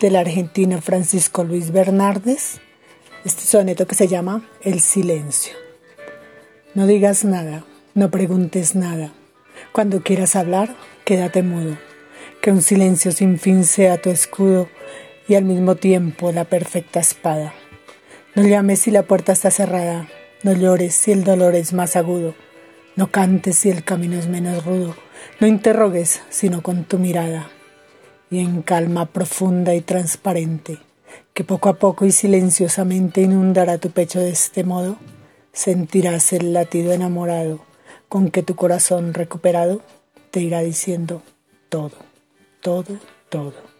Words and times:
del 0.00 0.16
argentino 0.16 0.80
Francisco 0.80 1.44
Luis 1.44 1.70
Bernardes, 1.70 2.60
este 3.24 3.42
soneto 3.42 3.86
que 3.86 3.94
se 3.94 4.08
llama 4.08 4.48
El 4.60 4.80
silencio. 4.80 5.54
No 6.74 6.86
digas 6.86 7.24
nada, 7.24 7.64
no 7.94 8.10
preguntes 8.10 8.74
nada. 8.74 9.12
Cuando 9.72 10.02
quieras 10.02 10.36
hablar, 10.36 10.74
quédate 11.04 11.42
mudo. 11.42 11.76
Que 12.42 12.50
un 12.50 12.60
silencio 12.60 13.12
sin 13.12 13.38
fin 13.38 13.64
sea 13.64 14.00
tu 14.00 14.10
escudo 14.10 14.68
y 15.28 15.36
al 15.36 15.44
mismo 15.44 15.76
tiempo 15.76 16.32
la 16.32 16.44
perfecta 16.44 17.00
espada. 17.00 17.54
No 18.34 18.42
llames 18.42 18.80
si 18.80 18.90
la 18.90 19.04
puerta 19.04 19.32
está 19.32 19.50
cerrada, 19.50 20.08
no 20.42 20.52
llores 20.52 20.94
si 20.94 21.12
el 21.12 21.24
dolor 21.24 21.54
es 21.54 21.72
más 21.72 21.96
agudo, 21.96 22.34
no 22.96 23.10
cantes 23.10 23.56
si 23.56 23.70
el 23.70 23.84
camino 23.84 24.18
es 24.18 24.26
menos 24.26 24.64
rudo, 24.64 24.96
no 25.40 25.46
interrogues 25.46 26.20
sino 26.30 26.62
con 26.62 26.84
tu 26.84 26.98
mirada 26.98 27.48
y 28.34 28.40
en 28.40 28.62
calma 28.62 29.06
profunda 29.06 29.74
y 29.74 29.80
transparente, 29.80 30.78
que 31.32 31.44
poco 31.44 31.68
a 31.68 31.74
poco 31.74 32.04
y 32.04 32.10
silenciosamente 32.10 33.22
inundará 33.22 33.78
tu 33.78 33.90
pecho 33.90 34.18
de 34.18 34.30
este 34.30 34.64
modo, 34.64 34.96
sentirás 35.52 36.32
el 36.32 36.52
latido 36.52 36.92
enamorado 36.92 37.60
con 38.08 38.30
que 38.30 38.42
tu 38.42 38.56
corazón 38.56 39.14
recuperado 39.14 39.82
te 40.32 40.40
irá 40.40 40.60
diciendo 40.60 41.22
todo, 41.68 41.96
todo, 42.60 42.98
todo. 43.28 43.73